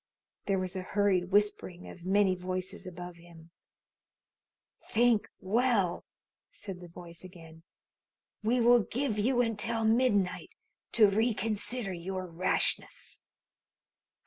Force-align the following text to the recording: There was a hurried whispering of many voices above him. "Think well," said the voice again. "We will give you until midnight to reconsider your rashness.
There 0.47 0.57
was 0.57 0.75
a 0.75 0.81
hurried 0.81 1.25
whispering 1.29 1.87
of 1.87 2.07
many 2.07 2.33
voices 2.33 2.87
above 2.87 3.17
him. 3.17 3.51
"Think 4.89 5.29
well," 5.39 6.05
said 6.49 6.79
the 6.81 6.87
voice 6.87 7.23
again. 7.23 7.61
"We 8.41 8.61
will 8.61 8.79
give 8.81 9.19
you 9.19 9.41
until 9.41 9.83
midnight 9.85 10.55
to 10.93 11.07
reconsider 11.07 11.93
your 11.93 12.25
rashness. 12.25 13.21